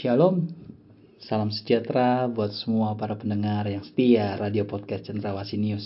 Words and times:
Shalom, 0.00 0.48
salam 1.20 1.52
sejahtera 1.52 2.24
buat 2.24 2.56
semua 2.56 2.96
para 2.96 3.20
pendengar 3.20 3.68
yang 3.68 3.84
setia 3.84 4.32
radio 4.40 4.64
podcast 4.64 5.12
Cendrawasih 5.12 5.60
News. 5.60 5.84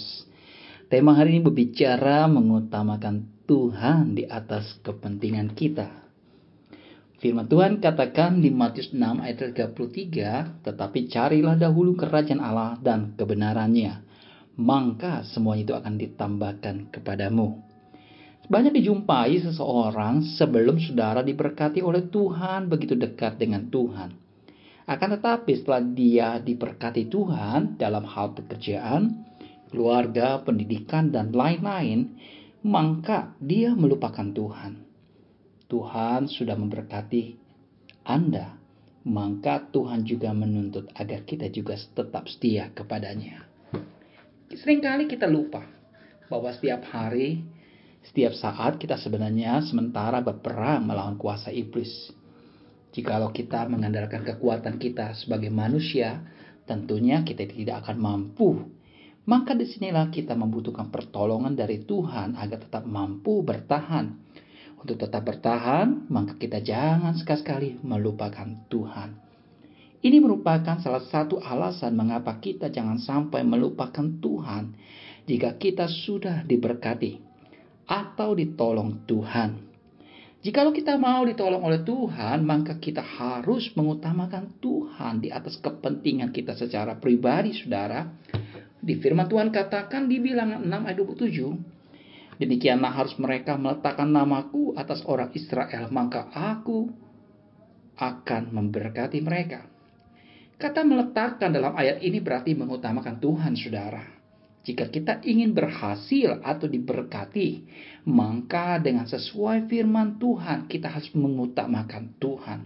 Tema 0.86 1.18
hari 1.18 1.34
ini 1.34 1.42
berbicara 1.42 2.30
mengutamakan 2.30 3.26
Tuhan 3.50 4.14
di 4.14 4.22
atas 4.22 4.78
kepentingan 4.86 5.58
kita. 5.58 5.90
Firman 7.18 7.50
Tuhan 7.50 7.82
katakan 7.82 8.38
di 8.38 8.54
Matius 8.54 8.94
6 8.94 9.02
ayat 9.18 9.50
33, 9.50 10.62
tetapi 10.62 11.10
carilah 11.10 11.58
dahulu 11.58 11.98
kerajaan 11.98 12.38
Allah 12.38 12.78
dan 12.78 13.18
kebenarannya, 13.18 13.98
maka 14.54 15.26
semuanya 15.26 15.62
itu 15.66 15.74
akan 15.74 15.94
ditambahkan 15.98 16.76
kepadamu. 16.94 17.73
Banyak 18.44 18.76
dijumpai 18.76 19.40
seseorang 19.40 20.20
sebelum 20.36 20.76
saudara 20.76 21.24
diberkati 21.24 21.80
oleh 21.80 22.04
Tuhan 22.12 22.68
begitu 22.68 22.92
dekat 22.92 23.40
dengan 23.40 23.72
Tuhan. 23.72 24.12
Akan 24.84 25.16
tetapi 25.16 25.52
setelah 25.56 25.80
dia 25.80 26.36
diberkati 26.36 27.08
Tuhan 27.08 27.80
dalam 27.80 28.04
hal 28.04 28.36
pekerjaan, 28.36 29.24
keluarga, 29.72 30.44
pendidikan, 30.44 31.08
dan 31.08 31.32
lain-lain, 31.32 32.20
maka 32.68 33.32
dia 33.40 33.72
melupakan 33.72 34.28
Tuhan. 34.28 34.84
Tuhan 35.64 36.28
sudah 36.28 36.52
memberkati 36.52 37.40
Anda, 38.04 38.60
maka 39.08 39.64
Tuhan 39.72 40.04
juga 40.04 40.36
menuntut 40.36 40.92
agar 40.92 41.24
kita 41.24 41.48
juga 41.48 41.80
tetap 41.80 42.28
setia 42.28 42.68
kepadanya. 42.76 43.48
Seringkali 44.52 45.08
kita 45.08 45.24
lupa 45.24 45.64
bahwa 46.28 46.52
setiap 46.52 46.84
hari 46.92 47.53
setiap 48.04 48.36
saat 48.36 48.76
kita 48.76 49.00
sebenarnya 49.00 49.64
sementara 49.64 50.20
berperang 50.20 50.84
melawan 50.84 51.16
kuasa 51.16 51.48
iblis. 51.48 52.12
Jikalau 52.92 53.32
kita 53.32 53.64
mengandalkan 53.66 54.22
kekuatan 54.22 54.76
kita 54.76 55.16
sebagai 55.16 55.48
manusia, 55.48 56.20
tentunya 56.68 57.24
kita 57.24 57.48
tidak 57.48 57.88
akan 57.88 57.96
mampu. 57.96 58.70
Maka 59.24 59.56
di 59.56 59.64
sinilah 59.64 60.12
kita 60.12 60.36
membutuhkan 60.36 60.92
pertolongan 60.92 61.56
dari 61.56 61.80
Tuhan 61.80 62.36
agar 62.36 62.60
tetap 62.60 62.84
mampu 62.84 63.40
bertahan. 63.40 64.20
Untuk 64.76 65.00
tetap 65.00 65.24
bertahan, 65.24 66.04
maka 66.12 66.36
kita 66.36 66.60
jangan 66.60 67.16
sekali-sekali 67.16 67.80
melupakan 67.80 68.68
Tuhan. 68.68 69.16
Ini 70.04 70.20
merupakan 70.20 70.76
salah 70.84 71.00
satu 71.08 71.40
alasan 71.40 71.96
mengapa 71.96 72.36
kita 72.36 72.68
jangan 72.68 73.00
sampai 73.00 73.40
melupakan 73.48 74.04
Tuhan 74.20 74.76
jika 75.24 75.56
kita 75.56 75.88
sudah 75.88 76.44
diberkati 76.44 77.33
atau 77.84 78.32
ditolong 78.32 79.04
Tuhan. 79.04 79.64
Jikalau 80.44 80.76
kita 80.76 81.00
mau 81.00 81.24
ditolong 81.24 81.64
oleh 81.64 81.80
Tuhan, 81.80 82.44
maka 82.44 82.76
kita 82.76 83.00
harus 83.00 83.72
mengutamakan 83.72 84.60
Tuhan 84.60 85.24
di 85.24 85.32
atas 85.32 85.56
kepentingan 85.56 86.36
kita 86.36 86.52
secara 86.52 87.00
pribadi, 87.00 87.56
saudara. 87.56 88.04
Di 88.76 89.00
firman 89.00 89.24
Tuhan 89.24 89.48
katakan 89.48 90.04
di 90.04 90.20
bilangan 90.20 90.60
6 90.60 90.68
ayat 90.68 90.98
27, 91.00 91.74
Demikianlah 92.34 92.92
harus 92.92 93.14
mereka 93.16 93.54
meletakkan 93.54 94.10
namaku 94.10 94.74
atas 94.74 95.00
orang 95.06 95.30
Israel, 95.32 95.88
maka 95.88 96.28
aku 96.34 96.90
akan 97.96 98.50
memberkati 98.50 99.22
mereka. 99.22 99.64
Kata 100.58 100.82
meletakkan 100.82 101.54
dalam 101.54 101.74
ayat 101.78 102.02
ini 102.02 102.18
berarti 102.18 102.52
mengutamakan 102.58 103.16
Tuhan, 103.22 103.54
saudara. 103.54 104.13
Jika 104.64 104.88
kita 104.88 105.20
ingin 105.20 105.52
berhasil 105.52 106.40
atau 106.40 106.64
diberkati, 106.64 107.68
maka 108.08 108.80
dengan 108.80 109.04
sesuai 109.04 109.68
firman 109.68 110.16
Tuhan, 110.16 110.72
kita 110.72 110.88
harus 110.88 111.12
mengutamakan 111.12 112.16
Tuhan. 112.16 112.60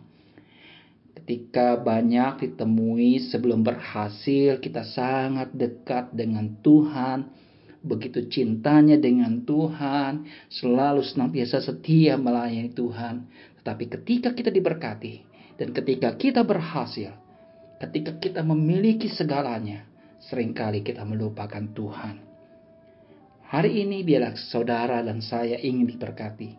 Ketika 1.18 1.74
banyak 1.74 2.46
ditemui 2.46 3.18
sebelum 3.26 3.66
berhasil, 3.66 4.62
kita 4.62 4.86
sangat 4.86 5.50
dekat 5.50 6.14
dengan 6.14 6.62
Tuhan. 6.62 7.34
Begitu 7.82 8.30
cintanya 8.30 8.94
dengan 8.94 9.42
Tuhan, 9.42 10.22
selalu 10.54 11.02
senantiasa 11.02 11.66
setia 11.66 12.14
melayani 12.14 12.70
Tuhan. 12.70 13.26
Tetapi 13.58 13.84
ketika 13.90 14.38
kita 14.38 14.54
diberkati 14.54 15.26
dan 15.58 15.74
ketika 15.74 16.14
kita 16.14 16.46
berhasil, 16.46 17.10
ketika 17.82 18.14
kita 18.22 18.46
memiliki 18.46 19.10
segalanya, 19.10 19.87
sering 20.28 20.52
kali 20.52 20.84
kita 20.84 21.08
melupakan 21.08 21.64
Tuhan. 21.72 22.20
Hari 23.48 23.80
ini 23.80 24.04
biarlah 24.04 24.36
saudara 24.36 25.00
dan 25.00 25.24
saya 25.24 25.56
ingin 25.56 25.88
diberkati 25.88 26.52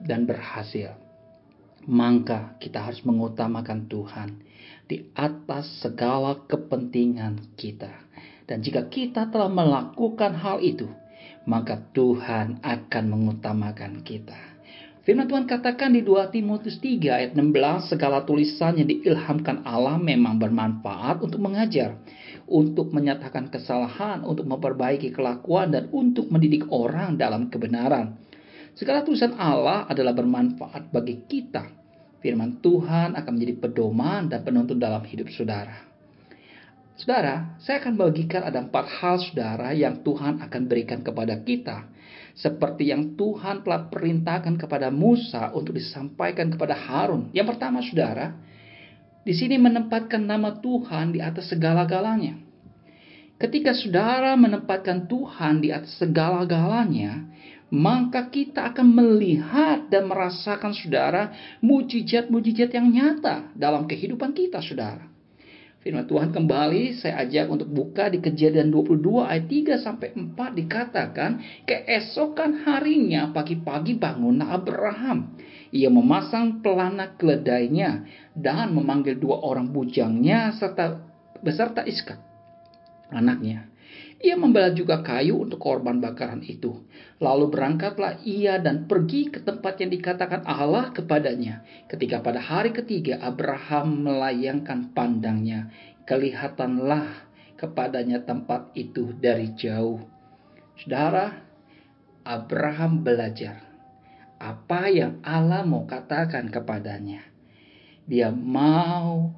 dan 0.00 0.24
berhasil. 0.24 0.96
Maka 1.84 2.56
kita 2.56 2.80
harus 2.80 3.04
mengutamakan 3.04 3.84
Tuhan 3.84 4.40
di 4.88 5.12
atas 5.12 5.84
segala 5.84 6.40
kepentingan 6.48 7.52
kita. 7.56 7.92
Dan 8.48 8.64
jika 8.64 8.88
kita 8.88 9.28
telah 9.28 9.52
melakukan 9.52 10.40
hal 10.40 10.64
itu, 10.64 10.88
maka 11.44 11.80
Tuhan 11.92 12.64
akan 12.64 13.04
mengutamakan 13.12 14.00
kita. 14.00 14.50
Firman 15.00 15.32
Tuhan 15.32 15.48
katakan 15.48 15.96
di 15.96 16.04
2 16.04 16.28
Timotius 16.28 16.76
3 16.76 17.00
ayat 17.08 17.30
16, 17.32 17.88
segala 17.88 18.20
tulisan 18.28 18.76
yang 18.76 18.84
diilhamkan 18.84 19.64
Allah 19.64 19.96
memang 19.96 20.36
bermanfaat 20.36 21.24
untuk 21.24 21.40
mengajar, 21.40 21.96
untuk 22.50 22.90
menyatakan 22.90 23.48
kesalahan, 23.48 24.26
untuk 24.26 24.44
memperbaiki 24.50 25.14
kelakuan, 25.14 25.70
dan 25.70 25.86
untuk 25.94 26.26
mendidik 26.28 26.66
orang 26.74 27.14
dalam 27.14 27.46
kebenaran. 27.46 28.18
Segala 28.74 29.06
tulisan 29.06 29.38
Allah 29.38 29.86
adalah 29.86 30.10
bermanfaat 30.10 30.90
bagi 30.90 31.22
kita. 31.30 31.70
Firman 32.20 32.60
Tuhan 32.60 33.16
akan 33.16 33.32
menjadi 33.32 33.54
pedoman 33.56 34.28
dan 34.28 34.42
penuntun 34.42 34.76
dalam 34.76 35.00
hidup 35.06 35.30
saudara. 35.32 35.88
Saudara, 36.98 37.56
saya 37.64 37.80
akan 37.80 37.96
bagikan 37.96 38.44
ada 38.44 38.60
empat 38.60 39.00
hal 39.00 39.16
saudara 39.24 39.72
yang 39.72 40.04
Tuhan 40.04 40.44
akan 40.44 40.62
berikan 40.68 41.00
kepada 41.00 41.40
kita 41.40 41.88
seperti 42.36 42.88
yang 42.88 43.18
Tuhan 43.18 43.66
telah 43.66 43.90
perintahkan 43.90 44.54
kepada 44.56 44.88
Musa 44.88 45.50
untuk 45.52 45.76
disampaikan 45.76 46.48
kepada 46.48 46.72
Harun. 46.72 47.28
Yang 47.34 47.56
pertama, 47.56 47.82
saudara, 47.82 48.32
di 49.20 49.36
sini 49.36 49.60
menempatkan 49.60 50.24
nama 50.24 50.56
Tuhan 50.58 51.12
di 51.12 51.20
atas 51.20 51.52
segala-galanya. 51.52 52.40
Ketika 53.40 53.72
saudara 53.72 54.36
menempatkan 54.36 55.08
Tuhan 55.08 55.64
di 55.64 55.72
atas 55.72 55.96
segala-galanya, 55.96 57.24
maka 57.72 58.28
kita 58.28 58.68
akan 58.74 58.88
melihat 58.90 59.88
dan 59.88 60.10
merasakan 60.10 60.76
saudara 60.76 61.32
mujizat-mujizat 61.64 62.74
yang 62.74 62.90
nyata 62.92 63.54
dalam 63.56 63.88
kehidupan 63.88 64.36
kita, 64.36 64.60
saudara. 64.60 65.08
Firman 65.80 66.04
Tuhan 66.04 66.28
kembali 66.28 67.00
saya 67.00 67.24
ajak 67.24 67.48
untuk 67.48 67.72
buka 67.72 68.12
di 68.12 68.20
kejadian 68.20 68.68
22 68.68 69.00
ayat 69.24 69.48
3 69.48 69.80
sampai 69.80 70.12
4 70.12 70.36
dikatakan 70.36 71.40
keesokan 71.64 72.68
harinya 72.68 73.32
pagi-pagi 73.32 73.96
bangun 73.96 74.44
Abraham. 74.44 75.40
Ia 75.72 75.88
memasang 75.88 76.60
pelana 76.60 77.16
keledainya 77.16 78.04
dan 78.36 78.76
memanggil 78.76 79.16
dua 79.16 79.40
orang 79.40 79.72
bujangnya 79.72 80.52
serta 80.60 81.00
beserta 81.40 81.80
Iska 81.88 82.20
anaknya. 83.08 83.64
Ia 84.20 84.36
membawa 84.36 84.68
juga 84.76 85.00
kayu 85.00 85.48
untuk 85.48 85.56
korban 85.56 85.96
bakaran 85.96 86.44
itu. 86.44 86.84
Lalu 87.24 87.48
berangkatlah 87.48 88.20
ia 88.20 88.60
dan 88.60 88.84
pergi 88.84 89.32
ke 89.32 89.40
tempat 89.40 89.80
yang 89.80 89.88
dikatakan 89.96 90.44
Allah 90.44 90.92
kepadanya. 90.92 91.64
Ketika 91.88 92.20
pada 92.20 92.36
hari 92.36 92.76
ketiga 92.76 93.16
Abraham 93.24 94.04
melayangkan 94.04 94.92
pandangnya, 94.92 95.72
kelihatanlah 96.04 97.32
kepadanya 97.56 98.20
tempat 98.20 98.68
itu 98.76 99.16
dari 99.16 99.56
jauh. 99.56 100.04
Saudara, 100.76 101.40
Abraham 102.20 103.00
belajar 103.00 103.64
apa 104.36 104.92
yang 104.92 105.24
Allah 105.24 105.64
mau 105.64 105.88
katakan 105.88 106.52
kepadanya. 106.52 107.24
Dia 108.04 108.28
mau 108.28 109.32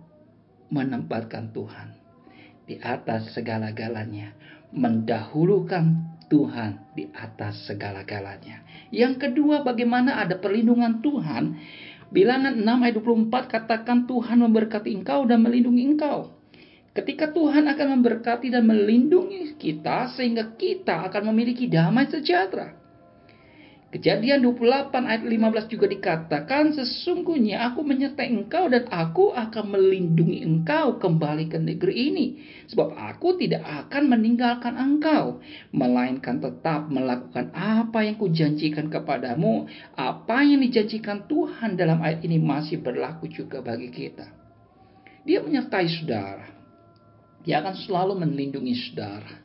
menempatkan 0.75 1.54
Tuhan 1.54 2.01
di 2.72 2.80
atas 2.80 3.36
segala-galanya 3.36 4.32
mendahulukan 4.72 6.16
Tuhan 6.32 6.96
di 6.96 7.12
atas 7.12 7.69
segala-galanya. 7.69 8.64
Yang 8.88 9.28
kedua, 9.28 9.60
bagaimana 9.60 10.16
ada 10.16 10.40
perlindungan 10.40 11.04
Tuhan? 11.04 11.60
Bilangan 12.08 12.56
6 12.56 12.64
ayat 12.64 12.96
24 12.96 13.52
katakan 13.52 14.08
Tuhan 14.08 14.40
memberkati 14.40 14.96
engkau 14.96 15.28
dan 15.28 15.44
melindungi 15.44 15.84
engkau. 15.84 16.32
Ketika 16.96 17.32
Tuhan 17.32 17.69
akan 17.69 18.00
memberkati 18.00 18.52
dan 18.52 18.64
melindungi 18.64 19.56
kita 19.60 20.12
sehingga 20.16 20.56
kita 20.56 21.08
akan 21.12 21.32
memiliki 21.32 21.68
damai 21.68 22.08
sejahtera. 22.08 22.81
Kejadian 23.92 24.40
28 24.40 24.88
ayat 25.04 25.20
15 25.20 25.68
juga 25.68 25.84
dikatakan 25.84 26.72
sesungguhnya 26.72 27.60
aku 27.68 27.84
menyertai 27.84 28.32
engkau 28.32 28.64
dan 28.72 28.88
aku 28.88 29.36
akan 29.36 29.68
melindungi 29.68 30.40
engkau 30.40 30.96
kembali 30.96 31.52
ke 31.52 31.60
negeri 31.60 32.08
ini 32.08 32.26
sebab 32.72 32.96
aku 32.96 33.36
tidak 33.36 33.60
akan 33.60 34.08
meninggalkan 34.08 34.80
engkau 34.80 35.44
melainkan 35.76 36.40
tetap 36.40 36.88
melakukan 36.88 37.52
apa 37.52 38.00
yang 38.00 38.16
kujanjikan 38.16 38.88
kepadamu 38.88 39.68
apa 39.92 40.40
yang 40.40 40.64
dijanjikan 40.64 41.28
Tuhan 41.28 41.76
dalam 41.76 42.00
ayat 42.00 42.24
ini 42.24 42.40
masih 42.40 42.80
berlaku 42.80 43.28
juga 43.28 43.60
bagi 43.60 43.92
kita 43.92 44.24
Dia 45.28 45.44
menyertai 45.44 45.86
saudara. 46.00 46.48
Dia 47.44 47.60
akan 47.60 47.76
selalu 47.76 48.24
melindungi 48.24 48.72
saudara. 48.72 49.36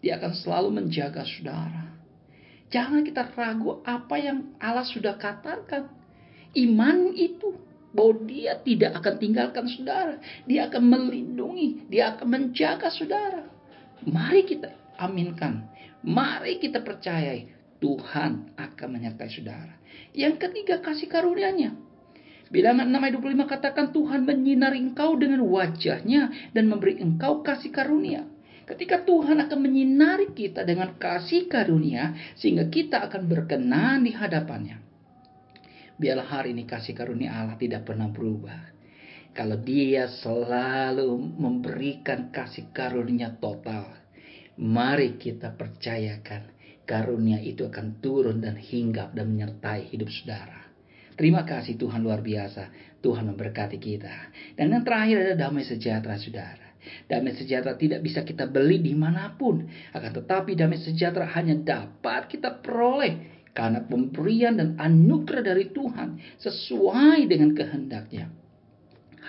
Dia 0.00 0.16
akan 0.16 0.32
selalu 0.32 0.68
menjaga 0.80 1.22
saudara. 1.22 2.01
Jangan 2.72 3.04
kita 3.04 3.28
ragu 3.36 3.84
apa 3.84 4.16
yang 4.16 4.56
Allah 4.56 4.88
sudah 4.88 5.20
katakan. 5.20 5.92
Iman 6.56 7.12
itu 7.12 7.52
bahwa 7.92 8.24
dia 8.24 8.56
tidak 8.64 8.96
akan 8.96 9.14
tinggalkan 9.20 9.68
saudara. 9.68 10.16
Dia 10.48 10.72
akan 10.72 10.82
melindungi, 10.88 11.86
dia 11.92 12.16
akan 12.16 12.26
menjaga 12.32 12.88
saudara. 12.88 13.44
Mari 14.08 14.48
kita 14.48 14.72
aminkan. 14.96 15.68
Mari 16.02 16.58
kita 16.58 16.80
percayai 16.80 17.52
Tuhan 17.78 18.56
akan 18.56 18.88
menyertai 18.88 19.30
saudara. 19.30 19.76
Yang 20.16 20.48
ketiga 20.48 20.80
kasih 20.80 21.12
karunia-Nya. 21.12 21.76
Bilangan 22.52 22.84
6 22.88 23.00
ayat 23.00 23.14
25 23.16 23.52
katakan 23.52 23.86
Tuhan 23.96 24.28
menyinari 24.28 24.76
engkau 24.80 25.16
dengan 25.16 25.40
wajahnya 25.44 26.52
dan 26.52 26.68
memberi 26.68 27.00
engkau 27.00 27.40
kasih 27.40 27.72
karunia. 27.72 28.28
Ketika 28.72 29.04
Tuhan 29.04 29.36
akan 29.36 29.68
menyinari 29.68 30.32
kita 30.32 30.64
dengan 30.64 30.96
kasih 30.96 31.44
karunia 31.44 32.16
sehingga 32.40 32.72
kita 32.72 33.04
akan 33.04 33.28
berkenan 33.28 34.08
di 34.08 34.16
hadapannya. 34.16 34.80
Biarlah 36.00 36.24
hari 36.24 36.56
ini 36.56 36.64
kasih 36.64 36.96
karunia 36.96 37.36
Allah 37.36 37.60
tidak 37.60 37.84
pernah 37.84 38.08
berubah. 38.08 38.72
Kalau 39.36 39.60
dia 39.60 40.08
selalu 40.08 41.20
memberikan 41.36 42.32
kasih 42.32 42.72
karunia 42.72 43.36
total. 43.36 43.92
Mari 44.56 45.20
kita 45.20 45.52
percayakan 45.52 46.56
karunia 46.88 47.44
itu 47.44 47.68
akan 47.68 48.00
turun 48.00 48.40
dan 48.40 48.56
hinggap 48.56 49.12
dan 49.12 49.36
menyertai 49.36 49.92
hidup 49.92 50.08
saudara. 50.08 50.64
Terima 51.12 51.44
kasih 51.44 51.76
Tuhan 51.76 52.00
luar 52.00 52.24
biasa. 52.24 52.72
Tuhan 53.04 53.28
memberkati 53.36 53.76
kita. 53.76 54.32
Dan 54.56 54.72
yang 54.72 54.80
terakhir 54.80 55.28
ada 55.28 55.34
damai 55.36 55.68
sejahtera 55.68 56.16
saudara. 56.16 56.71
Damai 57.06 57.34
sejahtera 57.38 57.78
tidak 57.78 58.02
bisa 58.02 58.26
kita 58.26 58.50
beli 58.50 58.82
di 58.82 58.94
mana 58.94 59.34
pun. 59.34 59.66
Akan 59.94 60.12
tetapi 60.12 60.58
damai 60.58 60.78
sejahtera 60.82 61.30
hanya 61.34 61.54
dapat 61.58 62.26
kita 62.26 62.62
peroleh. 62.62 63.44
Karena 63.52 63.84
pemberian 63.84 64.56
dan 64.56 64.80
anugerah 64.80 65.44
dari 65.44 65.68
Tuhan 65.70 66.40
sesuai 66.40 67.28
dengan 67.28 67.52
kehendaknya. 67.52 68.32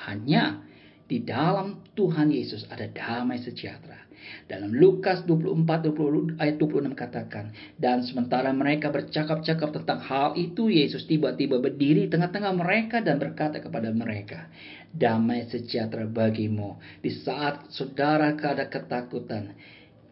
Hanya 0.08 0.64
di 1.14 1.22
dalam 1.22 1.86
Tuhan 1.94 2.34
Yesus 2.34 2.66
ada 2.74 2.90
damai 2.90 3.38
sejahtera. 3.38 4.02
Dalam 4.50 4.74
Lukas 4.74 5.22
24 5.30 5.94
20, 5.94 6.42
ayat 6.42 6.58
26 6.58 6.98
katakan, 6.98 7.54
dan 7.78 8.02
sementara 8.02 8.50
mereka 8.50 8.90
bercakap-cakap 8.90 9.78
tentang 9.78 10.00
hal 10.02 10.34
itu, 10.34 10.74
Yesus 10.74 11.06
tiba-tiba 11.06 11.62
berdiri 11.62 12.10
tengah-tengah 12.10 12.56
mereka 12.58 12.98
dan 13.06 13.22
berkata 13.22 13.62
kepada 13.62 13.94
mereka, 13.94 14.50
damai 14.90 15.46
sejahtera 15.54 16.10
bagimu. 16.10 16.82
Di 17.04 17.14
saat 17.14 17.70
saudara 17.70 18.34
ada 18.34 18.66
ketakutan, 18.66 19.54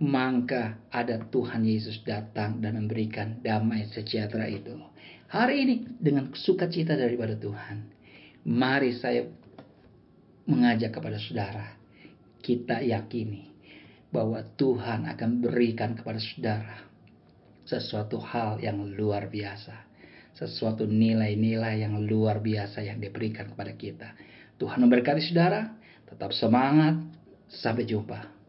maka 0.03 0.77
ada 0.93 1.17
Tuhan 1.33 1.65
Yesus 1.65 2.05
datang 2.05 2.61
dan 2.61 2.77
memberikan 2.77 3.41
damai 3.41 3.89
sejahtera 3.89 4.45
itu. 4.45 4.77
Hari 5.33 5.55
ini 5.65 5.75
dengan 5.97 6.35
sukacita 6.35 6.93
daripada 6.93 7.33
Tuhan, 7.39 7.89
mari 8.43 8.91
saya 8.99 9.40
mengajak 10.51 10.91
kepada 10.91 11.15
saudara, 11.15 11.79
kita 12.43 12.83
yakini 12.83 13.47
bahwa 14.11 14.43
Tuhan 14.59 15.07
akan 15.07 15.39
berikan 15.39 15.95
kepada 15.95 16.19
saudara 16.19 16.91
sesuatu 17.63 18.19
hal 18.19 18.59
yang 18.59 18.83
luar 18.99 19.31
biasa. 19.31 19.87
Sesuatu 20.35 20.83
nilai-nilai 20.83 21.83
yang 21.87 21.95
luar 22.03 22.43
biasa 22.43 22.83
yang 22.83 22.99
diberikan 22.99 23.47
kepada 23.51 23.71
kita. 23.75 24.09
Tuhan 24.59 24.83
memberkati 24.83 25.21
saudara. 25.23 25.71
Tetap 26.07 26.35
semangat. 26.35 26.99
Sampai 27.51 27.87
jumpa. 27.87 28.40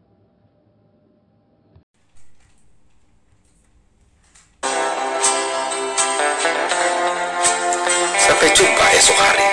Sampai 8.43 8.59
jumpa 8.59 8.85
esok 8.99 9.15
hari. 9.23 9.47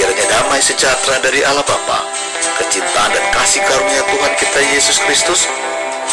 Kiranya 0.00 0.24
damai 0.32 0.56
sejahtera 0.56 1.20
dari 1.20 1.44
Allah 1.44 1.60
Bapa, 1.60 2.08
kecintaan 2.56 3.12
dan 3.12 3.20
kasih 3.36 3.60
karunia 3.68 4.00
Tuhan 4.00 4.32
kita 4.40 4.60
Yesus 4.72 4.96
Kristus, 5.04 5.44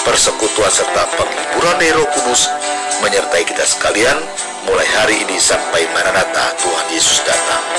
persekutuan 0.03 0.67
serta 0.67 1.07
penghiburan 1.15 1.79
dari 1.79 2.03
Kudus 2.11 2.51
menyertai 2.99 3.47
kita 3.47 3.63
sekalian 3.63 4.19
mulai 4.67 4.83
hari 4.91 5.23
ini 5.23 5.39
sampai 5.39 5.87
Maranatha 5.95 6.51
Tuhan 6.59 6.91
Yesus 6.91 7.23
datang. 7.23 7.70